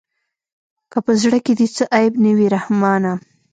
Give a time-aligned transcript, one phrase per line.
[0.91, 3.13] که په زړه کښې دې څه عيب نه وي رحمانه.